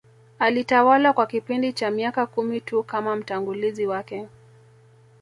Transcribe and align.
Alitawala 0.39 1.13
kwa 1.13 1.27
kipindi 1.27 1.73
cha 1.73 1.91
miaka 1.91 2.25
kumi 2.25 2.61
tu 2.61 2.83
kama 2.83 3.15
mtangulizi 3.15 3.87
wake 3.87 4.27